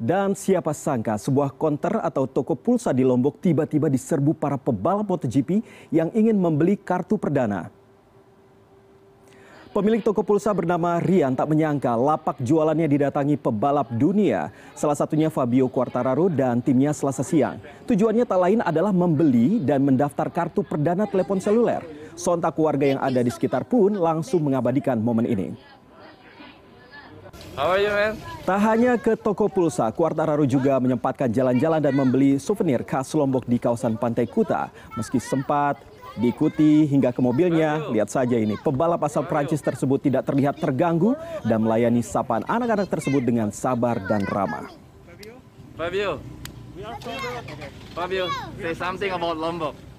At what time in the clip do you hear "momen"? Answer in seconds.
25.00-25.24